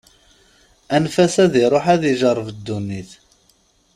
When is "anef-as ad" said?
0.95-1.53